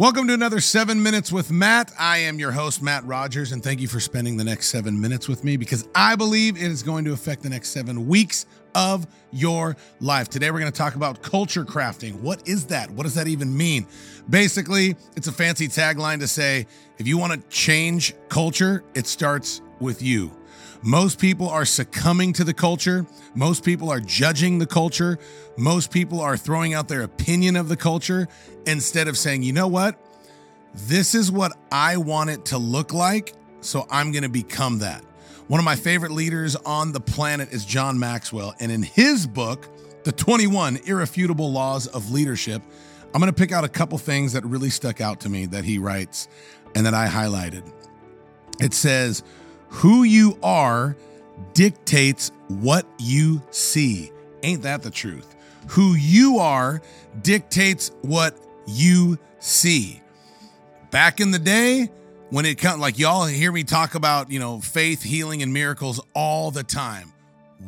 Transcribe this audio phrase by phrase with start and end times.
[0.00, 1.92] Welcome to another seven minutes with Matt.
[1.98, 5.28] I am your host, Matt Rogers, and thank you for spending the next seven minutes
[5.28, 9.06] with me because I believe it is going to affect the next seven weeks of
[9.30, 10.30] your life.
[10.30, 12.18] Today, we're going to talk about culture crafting.
[12.20, 12.90] What is that?
[12.92, 13.86] What does that even mean?
[14.30, 19.60] Basically, it's a fancy tagline to say if you want to change culture, it starts
[19.80, 20.34] with you.
[20.82, 23.06] Most people are succumbing to the culture.
[23.34, 25.18] Most people are judging the culture.
[25.58, 28.28] Most people are throwing out their opinion of the culture
[28.66, 29.98] instead of saying, you know what?
[30.74, 33.34] This is what I want it to look like.
[33.60, 35.04] So I'm going to become that.
[35.48, 38.54] One of my favorite leaders on the planet is John Maxwell.
[38.58, 39.68] And in his book,
[40.04, 42.62] The 21 Irrefutable Laws of Leadership,
[43.12, 45.64] I'm going to pick out a couple things that really stuck out to me that
[45.64, 46.28] he writes
[46.74, 47.70] and that I highlighted.
[48.60, 49.24] It says,
[49.70, 50.96] who you are
[51.54, 54.12] dictates what you see.
[54.42, 55.34] Ain't that the truth?
[55.68, 56.82] Who you are
[57.22, 58.36] dictates what
[58.66, 60.02] you see.
[60.90, 61.88] Back in the day,
[62.30, 66.00] when it comes, like y'all hear me talk about, you know, faith, healing, and miracles
[66.14, 67.12] all the time.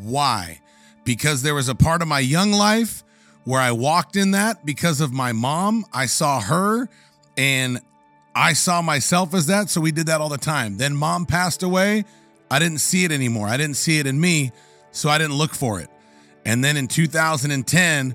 [0.00, 0.60] Why?
[1.04, 3.04] Because there was a part of my young life
[3.44, 5.84] where I walked in that because of my mom.
[5.92, 6.88] I saw her
[7.36, 7.80] and
[8.34, 10.78] I saw myself as that, so we did that all the time.
[10.78, 12.04] Then mom passed away.
[12.50, 13.48] I didn't see it anymore.
[13.48, 14.52] I didn't see it in me,
[14.90, 15.88] so I didn't look for it.
[16.44, 18.14] And then in 2010,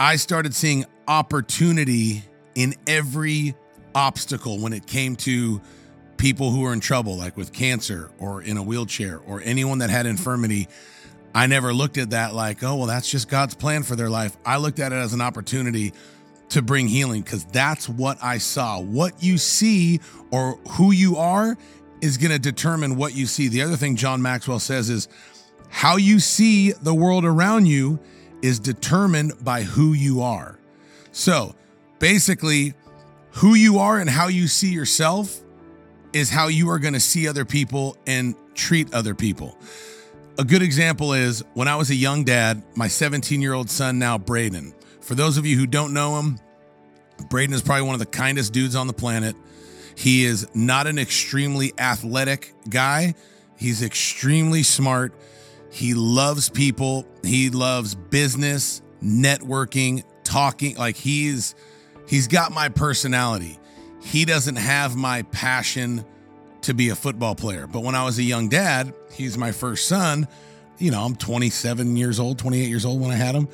[0.00, 2.22] I started seeing opportunity
[2.54, 3.54] in every
[3.94, 5.60] obstacle when it came to
[6.16, 9.90] people who were in trouble, like with cancer or in a wheelchair or anyone that
[9.90, 10.68] had infirmity.
[11.34, 14.36] I never looked at that like, oh, well, that's just God's plan for their life.
[14.44, 15.92] I looked at it as an opportunity
[16.50, 18.80] to bring healing because that's what I saw.
[18.80, 21.56] What you see or who you are
[22.00, 23.48] is going to determine what you see.
[23.48, 25.08] The other thing John Maxwell says is
[25.68, 27.98] how you see the world around you
[28.42, 30.58] is determined by who you are.
[31.12, 31.54] So
[31.98, 32.74] basically,
[33.32, 35.40] who you are and how you see yourself
[36.12, 39.58] is how you are going to see other people and treat other people.
[40.38, 43.98] A good example is when I was a young dad, my 17 year old son,
[43.98, 46.38] now Braden, for those of you who don't know him,
[47.28, 49.36] Braden is probably one of the kindest dudes on the planet.
[49.96, 53.14] He is not an extremely athletic guy.
[53.56, 55.12] He's extremely smart.
[55.70, 57.06] He loves people.
[57.24, 60.76] He loves business, networking, talking.
[60.76, 61.54] Like he's
[62.06, 63.58] he's got my personality.
[64.00, 66.04] He doesn't have my passion
[66.62, 67.66] to be a football player.
[67.66, 70.28] But when I was a young dad, he's my first son.
[70.78, 73.48] You know, I'm 27 years old, 28 years old when I had him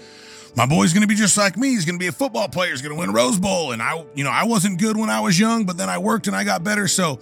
[0.57, 1.71] my boy's going to be just like me.
[1.71, 2.71] He's going to be a football player.
[2.71, 3.73] He's going to win Rose Bowl.
[3.73, 6.27] And I, you know, I wasn't good when I was young, but then I worked
[6.29, 6.87] and I got better.
[6.87, 7.19] So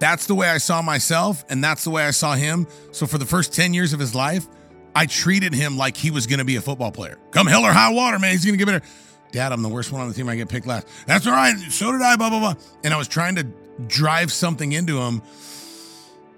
[0.00, 1.44] that's the way I saw myself.
[1.48, 2.66] And that's the way I saw him.
[2.90, 4.46] So for the first 10 years of his life,
[4.94, 7.18] I treated him like he was going to be a football player.
[7.30, 8.32] Come hell or high water, man.
[8.32, 8.84] He's going to get better.
[9.30, 10.28] Dad, I'm the worst one on the team.
[10.28, 10.86] I get picked last.
[11.06, 11.56] That's all right.
[11.70, 12.54] So did I, blah, blah, blah.
[12.84, 13.46] And I was trying to
[13.86, 15.22] drive something into him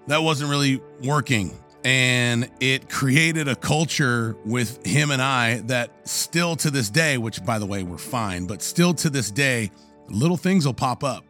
[0.07, 6.57] that wasn't really working and it created a culture with him and I that still
[6.57, 9.71] to this day, which by the way, we're fine, but still to this day,
[10.09, 11.25] little things will pop up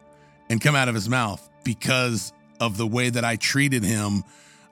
[0.49, 4.23] and come out of his mouth because of the way that I treated him.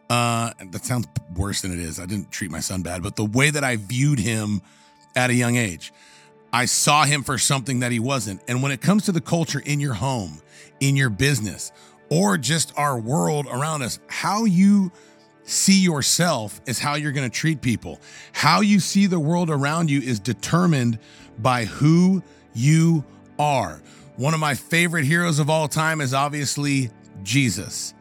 [0.09, 2.00] Uh, that sounds worse than it is.
[2.00, 4.63] I didn't treat my son bad, but the way that I viewed him
[5.16, 5.94] at a young age,
[6.51, 8.41] I saw him for something that he wasn't.
[8.47, 10.41] And when it comes to the culture in your home,
[10.79, 11.72] in your business,
[12.09, 14.91] or just our world around us, how you
[15.45, 18.01] see yourself is how you're going to treat people.
[18.33, 21.00] How you see the world around you is determined
[21.38, 22.23] by who
[22.53, 23.06] you
[23.39, 23.81] are.
[24.17, 26.89] One of my favorite heroes of all time is obviously
[27.23, 27.94] Jesus.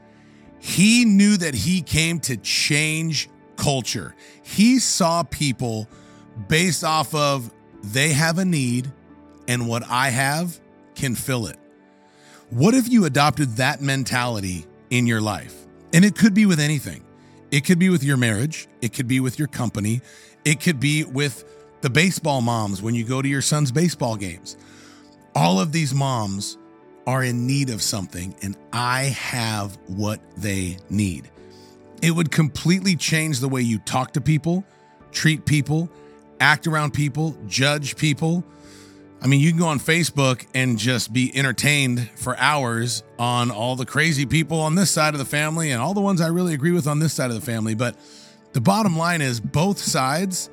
[0.58, 4.14] He knew that he came to change culture.
[4.42, 5.88] He saw people
[6.48, 8.90] based off of they have a need
[9.46, 10.58] and what I have
[10.94, 11.58] can fill it.
[12.50, 15.66] What if you adopted that mentality in your life?
[15.92, 17.04] And it could be with anything.
[17.54, 20.00] It could be with your marriage, it could be with your company,
[20.44, 21.44] it could be with
[21.82, 24.56] the baseball moms when you go to your son's baseball games.
[25.36, 26.58] All of these moms
[27.06, 31.30] are in need of something, and I have what they need.
[32.02, 34.64] It would completely change the way you talk to people,
[35.12, 35.88] treat people,
[36.40, 38.42] act around people, judge people,
[39.22, 43.74] I mean, you can go on Facebook and just be entertained for hours on all
[43.74, 46.52] the crazy people on this side of the family and all the ones I really
[46.52, 47.74] agree with on this side of the family.
[47.74, 47.96] But
[48.52, 50.50] the bottom line is both sides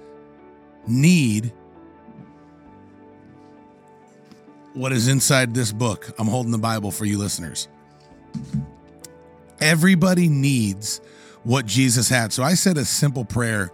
[0.87, 1.51] need
[4.73, 6.09] what is inside this book.
[6.17, 7.67] I'm holding the Bible for you listeners.
[9.59, 11.01] Everybody needs
[11.43, 12.31] what Jesus had.
[12.31, 13.71] So I said a simple prayer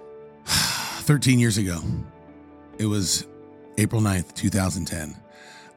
[0.46, 1.80] 13 years ago.
[2.78, 3.26] It was
[3.78, 5.16] April 9th, 2010.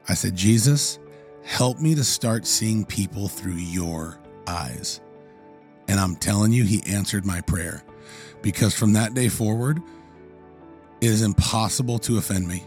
[0.08, 0.98] I said, Jesus,
[1.44, 5.00] help me to start seeing people through your eyes.
[5.88, 7.82] And I'm telling you, he answered my prayer
[8.42, 9.82] because from that day forward,
[11.00, 12.64] it is impossible to offend me.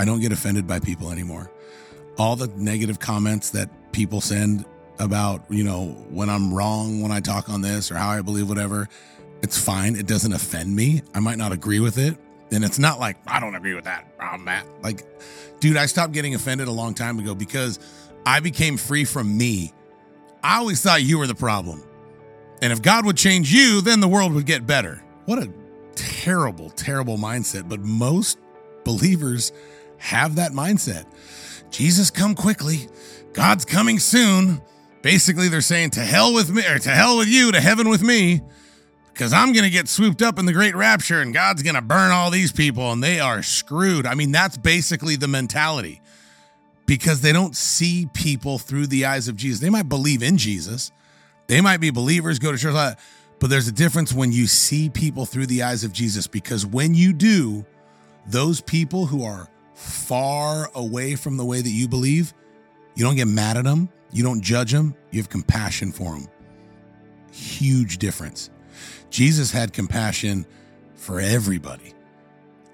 [0.00, 1.50] I don't get offended by people anymore.
[2.18, 4.64] All the negative comments that people send
[4.98, 8.48] about, you know, when I'm wrong when I talk on this or how I believe
[8.48, 8.88] whatever,
[9.42, 9.96] it's fine.
[9.96, 11.02] It doesn't offend me.
[11.14, 12.16] I might not agree with it.
[12.54, 14.06] And it's not like, I don't agree with that.
[14.18, 14.66] I'm Matt.
[14.82, 15.04] Like,
[15.60, 17.78] dude, I stopped getting offended a long time ago because
[18.24, 19.72] I became free from me.
[20.42, 21.82] I always thought you were the problem.
[22.62, 25.02] And if God would change you, then the world would get better.
[25.24, 25.50] What a
[25.94, 27.68] terrible, terrible mindset.
[27.68, 28.38] But most
[28.84, 29.52] believers
[29.98, 31.06] have that mindset.
[31.70, 32.88] Jesus, come quickly.
[33.32, 34.62] God's coming soon.
[35.02, 38.02] Basically, they're saying to hell with me, or to hell with you, to heaven with
[38.02, 38.40] me,
[39.14, 41.82] because I'm going to get swooped up in the great rapture and God's going to
[41.82, 44.06] burn all these people and they are screwed.
[44.06, 46.02] I mean, that's basically the mentality
[46.84, 49.60] because they don't see people through the eyes of Jesus.
[49.60, 50.90] They might believe in Jesus,
[51.46, 52.74] they might be believers, go to church,
[53.38, 56.94] but there's a difference when you see people through the eyes of Jesus because when
[56.94, 57.64] you do,
[58.26, 62.34] those people who are far away from the way that you believe,
[62.96, 66.26] you don't get mad at them, you don't judge them, you have compassion for them.
[67.30, 68.50] Huge difference.
[69.14, 70.44] Jesus had compassion
[70.96, 71.94] for everybody.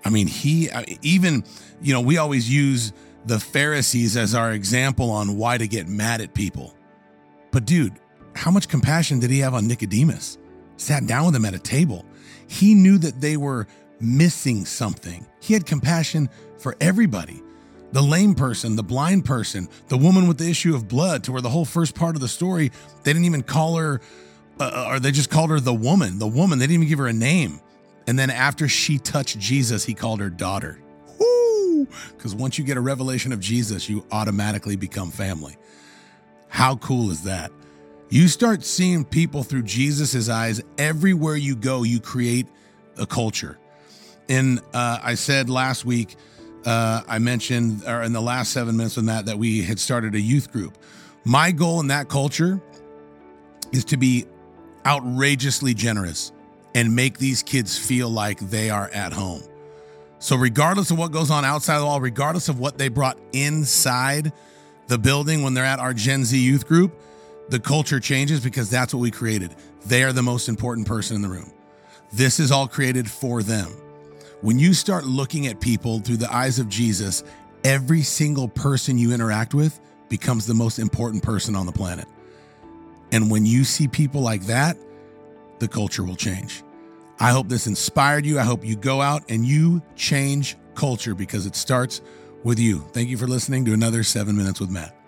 [0.06, 1.44] I mean, he uh, even,
[1.82, 2.94] you know, we always use
[3.26, 6.75] the Pharisees as our example on why to get mad at people.
[7.50, 7.92] But dude,
[8.34, 10.38] how much compassion did he have on Nicodemus?
[10.78, 12.06] Sat down with him at a table.
[12.48, 13.66] He knew that they were
[14.00, 15.26] missing something.
[15.40, 17.43] He had compassion for everybody
[17.93, 21.43] the lame person, the blind person, the woman with the issue of blood, to where
[21.43, 22.70] the whole first part of the story,
[23.02, 24.00] they didn't even call her,
[24.60, 26.18] uh, uh or they just called her the woman.
[26.18, 27.60] The woman, they didn't even give her a name.
[28.06, 30.80] And then after she touched Jesus, he called her daughter.
[32.16, 35.56] Because once you get a revelation of Jesus, you automatically become family.
[36.48, 37.52] How cool is that?
[38.10, 40.60] You start seeing people through Jesus' eyes.
[40.78, 42.46] Everywhere you go, you create
[42.98, 43.58] a culture.
[44.28, 46.16] And uh, I said last week,
[46.66, 50.14] uh, I mentioned, or in the last seven minutes on that, that we had started
[50.14, 50.76] a youth group.
[51.24, 52.60] My goal in that culture
[53.72, 54.26] is to be
[54.87, 56.32] outrageously generous
[56.75, 59.43] and make these kids feel like they are at home.
[60.19, 64.32] So, regardless of what goes on outside the wall, regardless of what they brought inside
[64.87, 67.00] the building when they're at our Gen Z youth group,
[67.49, 69.55] the culture changes because that's what we created.
[69.87, 71.53] They are the most important person in the room.
[72.12, 73.69] This is all created for them.
[74.43, 77.25] When you start looking at people through the eyes of Jesus,
[77.65, 82.06] every single person you interact with becomes the most important person on the planet.
[83.12, 84.76] And when you see people like that,
[85.58, 86.62] the culture will change.
[87.18, 88.38] I hope this inspired you.
[88.38, 92.00] I hope you go out and you change culture because it starts
[92.44, 92.80] with you.
[92.92, 95.00] Thank you for listening to another seven minutes with Matt.